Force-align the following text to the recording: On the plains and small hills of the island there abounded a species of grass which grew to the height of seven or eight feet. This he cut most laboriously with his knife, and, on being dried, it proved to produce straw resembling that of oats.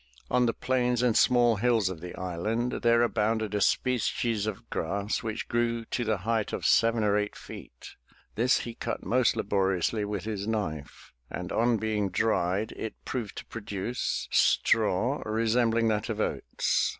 On 0.31 0.47
the 0.47 0.53
plains 0.53 1.03
and 1.03 1.15
small 1.15 1.57
hills 1.57 1.87
of 1.87 2.01
the 2.01 2.15
island 2.15 2.71
there 2.81 3.03
abounded 3.03 3.53
a 3.53 3.61
species 3.61 4.47
of 4.47 4.67
grass 4.71 5.21
which 5.21 5.47
grew 5.47 5.85
to 5.85 6.03
the 6.03 6.17
height 6.25 6.51
of 6.53 6.65
seven 6.65 7.03
or 7.03 7.15
eight 7.19 7.35
feet. 7.35 7.89
This 8.33 8.61
he 8.61 8.73
cut 8.73 9.05
most 9.05 9.35
laboriously 9.35 10.03
with 10.03 10.23
his 10.23 10.47
knife, 10.47 11.13
and, 11.29 11.51
on 11.51 11.77
being 11.77 12.09
dried, 12.09 12.71
it 12.71 12.95
proved 13.05 13.37
to 13.37 13.45
produce 13.45 14.27
straw 14.31 15.21
resembling 15.23 15.87
that 15.89 16.09
of 16.09 16.19
oats. 16.19 16.89